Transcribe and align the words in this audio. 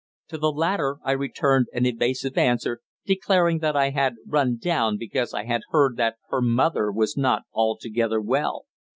To 0.29 0.39
the 0.39 0.51
latter 0.51 0.97
I 1.03 1.11
returned 1.11 1.67
an 1.73 1.85
evasive 1.85 2.35
answer, 2.35 2.79
declaring 3.05 3.59
that 3.59 3.75
I 3.77 3.91
had 3.91 4.15
run 4.25 4.57
down 4.57 4.97
because 4.97 5.31
I 5.31 5.43
had 5.43 5.61
heard 5.69 5.95
that 5.97 6.15
her 6.29 6.41
mother 6.41 6.91
was 6.91 7.15
not 7.15 7.43
altogether 7.53 8.19
well. 8.19 8.65